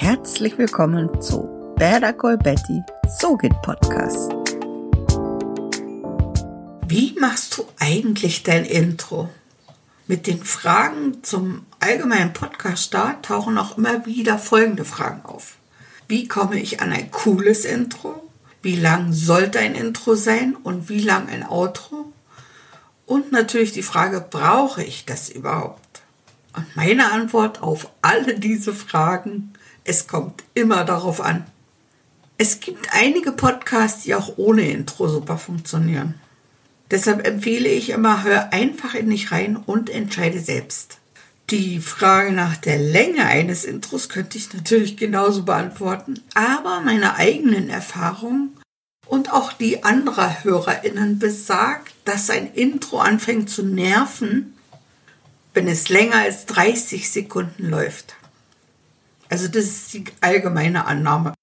[0.00, 2.82] Herzlich willkommen zu Better Call Betty
[3.18, 4.30] So geht Podcast.
[6.86, 9.28] Wie machst du eigentlich dein Intro?
[10.06, 15.56] Mit den Fragen zum allgemeinen Podcast-Start tauchen auch immer wieder folgende Fragen auf.
[16.06, 18.22] Wie komme ich an ein cooles Intro?
[18.62, 22.12] Wie lang sollte ein Intro sein und wie lang ein Outro?
[23.04, 26.02] Und natürlich die Frage, brauche ich das überhaupt?
[26.54, 29.54] Und meine Antwort auf alle diese Fragen,
[29.88, 31.46] es kommt immer darauf an.
[32.36, 36.14] Es gibt einige Podcasts, die auch ohne Intro super funktionieren.
[36.90, 40.98] Deshalb empfehle ich immer, hör einfach in dich rein und entscheide selbst.
[41.48, 47.70] Die Frage nach der Länge eines Intros könnte ich natürlich genauso beantworten, aber meine eigenen
[47.70, 48.58] Erfahrungen
[49.06, 54.54] und auch die anderer HörerInnen besagt, dass ein Intro anfängt zu nerven,
[55.54, 58.17] wenn es länger als 30 Sekunden läuft.
[59.28, 61.34] Also das ist die allgemeine Annahme.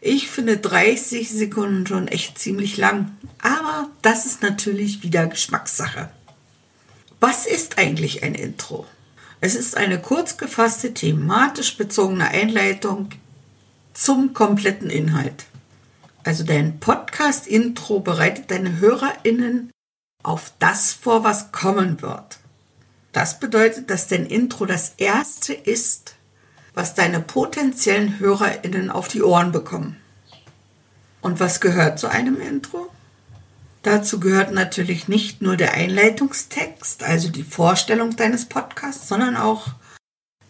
[0.00, 6.10] Ich finde 30 Sekunden schon echt ziemlich lang, aber das ist natürlich wieder Geschmackssache.
[7.20, 8.86] Was ist eigentlich ein Intro?
[9.40, 13.10] Es ist eine kurz gefasste, thematisch bezogene Einleitung
[13.92, 15.44] zum kompletten Inhalt.
[16.24, 19.70] Also dein Podcast-Intro bereitet deine HörerInnen
[20.22, 22.38] auf das vor, was kommen wird.
[23.12, 26.14] Das bedeutet, dass dein Intro das erste ist,
[26.74, 29.96] was deine potenziellen HörerInnen auf die Ohren bekommen.
[31.20, 32.90] Und was gehört zu einem Intro?
[33.82, 39.68] Dazu gehört natürlich nicht nur der Einleitungstext, also die Vorstellung deines Podcasts, sondern auch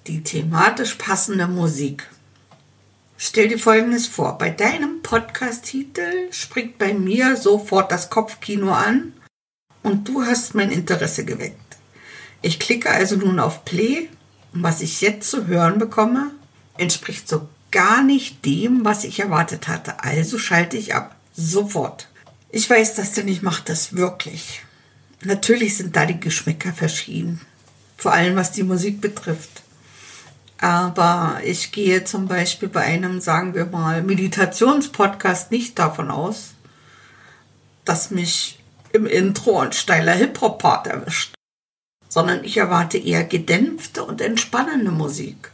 [0.06, 2.08] die thematisch passende Musik.
[3.16, 4.36] Stell dir Folgendes vor.
[4.36, 9.12] Bei deinem Podcast-Titel springt bei mir sofort das Kopfkino an
[9.82, 11.56] und du hast mein Interesse geweckt.
[12.42, 14.08] Ich klicke also nun auf Play
[14.52, 16.30] was ich jetzt zu hören bekomme,
[16.76, 20.02] entspricht so gar nicht dem, was ich erwartet hatte.
[20.04, 21.16] Also schalte ich ab.
[21.34, 22.08] Sofort.
[22.50, 24.62] Ich weiß das denn ich mache das wirklich.
[25.22, 27.40] Natürlich sind da die Geschmäcker verschieden.
[27.96, 29.62] Vor allem was die Musik betrifft.
[30.58, 36.50] Aber ich gehe zum Beispiel bei einem, sagen wir mal, Meditationspodcast nicht davon aus,
[37.84, 38.60] dass mich
[38.92, 41.32] im Intro ein steiler Hip-Hop-Part erwischt
[42.12, 45.50] sondern ich erwarte eher gedämpfte und entspannende Musik.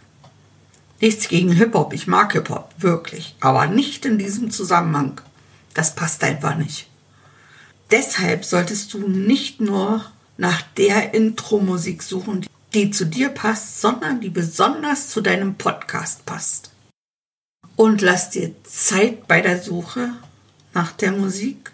[1.01, 5.21] Nichts gegen Hip-Hop, ich mag Hip-Hop, wirklich, aber nicht in diesem Zusammenhang.
[5.73, 6.89] Das passt einfach nicht.
[7.93, 10.05] Deshalb solltest du nicht nur
[10.37, 16.73] nach der Intro-Musik suchen, die zu dir passt, sondern die besonders zu deinem Podcast passt.
[17.77, 20.11] Und lass dir Zeit bei der Suche
[20.75, 21.71] nach der Musik,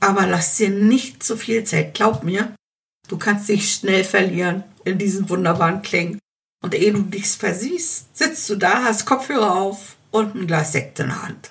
[0.00, 1.92] aber lass dir nicht zu viel Zeit.
[1.92, 2.54] Glaub mir,
[3.08, 6.18] Du kannst dich schnell verlieren in diesen wunderbaren Klängen.
[6.62, 11.00] Und ehe du dich versiehst, sitzt du da, hast Kopfhörer auf und ein Glas Sekt
[11.00, 11.50] in der Hand.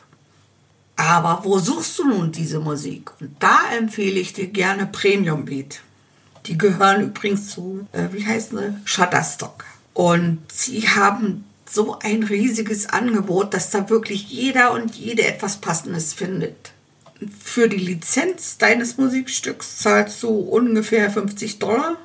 [0.96, 3.12] Aber wo suchst du nun diese Musik?
[3.20, 5.82] Und da empfehle ich dir gerne Premium Beat.
[6.46, 8.76] Die gehören übrigens zu, äh, wie heißt sie?
[8.86, 9.66] Shutterstock.
[9.94, 16.14] Und sie haben so ein riesiges Angebot, dass da wirklich jeder und jede etwas Passendes
[16.14, 16.72] findet
[17.44, 21.98] für die Lizenz deines Musikstücks zahlst du ungefähr 50 Dollar.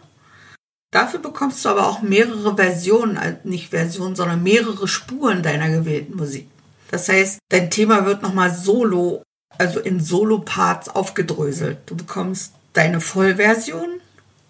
[0.91, 6.17] Dafür bekommst du aber auch mehrere Versionen, also nicht Versionen, sondern mehrere Spuren deiner gewählten
[6.17, 6.49] Musik.
[6.91, 9.23] Das heißt, dein Thema wird nochmal solo,
[9.59, 11.79] also in Solo-Parts aufgedröselt.
[11.87, 14.01] Du bekommst deine Vollversion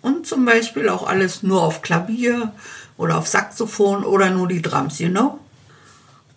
[0.02, 2.52] und zum Beispiel auch alles nur auf Klavier
[2.96, 5.38] oder auf Saxophon oder nur die Drums, you know?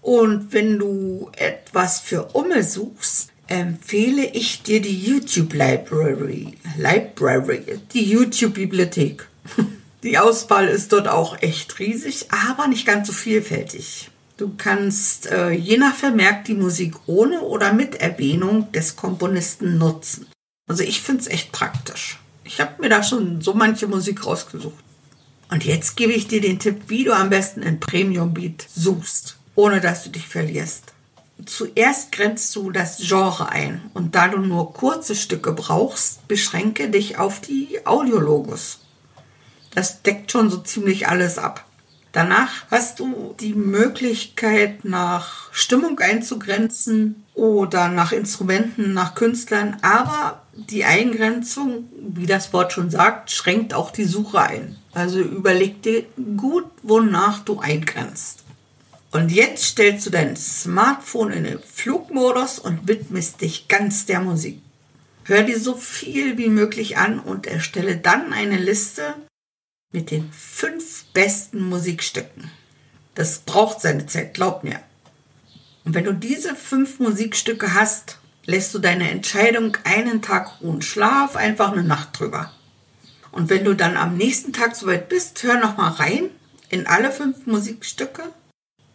[0.02, 6.54] Und wenn du etwas für Umme suchst, empfehle ich dir die YouTube Library.
[6.78, 9.28] Library, die YouTube Bibliothek.
[10.02, 14.10] Die Auswahl ist dort auch echt riesig, aber nicht ganz so vielfältig.
[14.38, 20.28] Du kannst äh, je nach Vermerk die Musik ohne oder mit Erwähnung des Komponisten nutzen.
[20.70, 22.18] Also ich finde es echt praktisch.
[22.46, 24.82] Ich habe mir da schon so manche Musik rausgesucht.
[25.52, 29.36] Und jetzt gebe ich dir den Tipp, wie du am besten in Premium Beat suchst,
[29.56, 30.94] ohne dass du dich verlierst
[31.46, 37.18] zuerst grenzt du das Genre ein und da du nur kurze Stücke brauchst, beschränke dich
[37.18, 38.80] auf die Audiologos.
[39.74, 41.66] Das deckt schon so ziemlich alles ab.
[42.12, 50.86] Danach hast du die Möglichkeit, nach Stimmung einzugrenzen oder nach Instrumenten, nach Künstlern, aber die
[50.86, 54.78] Eingrenzung, wie das Wort schon sagt, schränkt auch die Suche ein.
[54.94, 58.44] Also überleg dir gut, wonach du eingrenzt.
[59.12, 64.62] Und jetzt stellst du dein Smartphone in den Flugmodus und widmest dich ganz der Musik.
[65.24, 69.16] Hör dir so viel wie möglich an und erstelle dann eine Liste
[69.92, 72.52] mit den fünf besten Musikstücken.
[73.16, 74.80] Das braucht seine Zeit, glaub mir.
[75.86, 80.84] Und wenn du diese fünf Musikstücke hast, lässt du deine Entscheidung einen Tag ruhen.
[80.84, 82.52] Schlaf einfach eine Nacht drüber.
[83.32, 86.30] Und wenn du dann am nächsten Tag soweit bist, hör noch mal rein
[86.70, 88.24] in alle fünf Musikstücke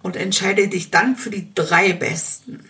[0.05, 2.61] und entscheide dich dann für die drei besten.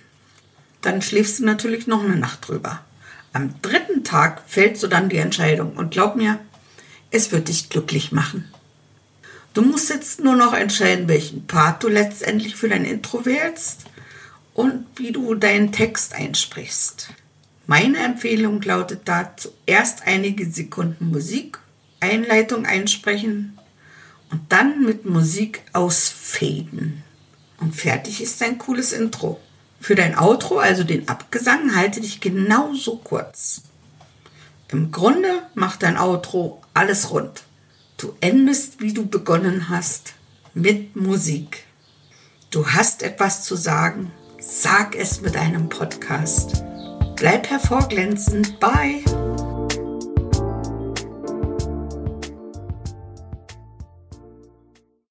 [0.83, 2.85] Dann schläfst du natürlich noch eine Nacht drüber.
[3.33, 6.39] Am dritten Tag fällst du dann die Entscheidung und glaub mir,
[7.11, 8.49] es wird dich glücklich machen.
[9.53, 13.85] Du musst jetzt nur noch entscheiden, welchen Part du letztendlich für dein Intro wählst
[14.53, 17.09] und wie du deinen Text einsprichst.
[17.67, 21.59] Meine Empfehlung lautet da zuerst einige Sekunden Musik,
[21.99, 23.59] Einleitung einsprechen
[24.31, 27.04] und dann mit Musik ausfaden.
[27.65, 29.41] Und fertig ist dein cooles Intro.
[29.81, 33.63] Für dein Outro, also den Abgesang, halte dich genauso kurz.
[34.69, 37.45] Im Grunde macht dein Outro alles rund.
[37.97, 40.13] Du endest, wie du begonnen hast,
[40.53, 41.65] mit Musik.
[42.51, 46.65] Du hast etwas zu sagen, sag es mit einem Podcast.
[47.17, 48.61] Bleib hervorglänzend.
[48.61, 49.03] Bye.